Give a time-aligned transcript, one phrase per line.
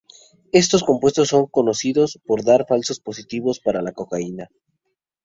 [0.51, 4.49] Estos compuestos son conocidos por dar falsos positivos para la cocaína.